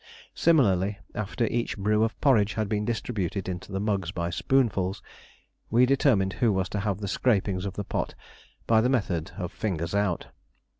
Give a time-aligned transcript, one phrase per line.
[0.33, 5.03] Similarly, after each brew of porridge had been distributed into the mugs by spoonfuls,
[5.69, 8.15] we determined who was to have the scrapings of the pot
[8.65, 10.25] by the method of "fingers out."